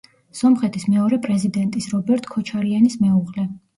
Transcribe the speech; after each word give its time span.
სომხეთის 0.37 0.85
მეორე 0.93 1.19
პრეზიდენტის, 1.27 1.91
რობერტ 1.97 2.31
ქოჩარიანის 2.33 2.97
მეუღლე. 3.05 3.47